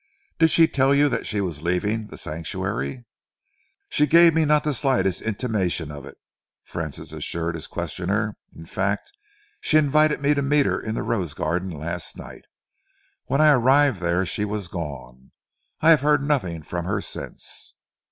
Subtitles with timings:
[0.39, 3.05] "Did she tell you that she was leaving The Sanctuary?"
[3.91, 6.17] "She gave me not the slightest intimation of it,"
[6.63, 9.11] Francis assured his questioner, "in fact
[9.59, 12.45] she invited me to meet her in the rose garden last night.
[13.25, 15.33] When I arrived there, she was gone.
[15.81, 17.75] I have heard nothing from her since."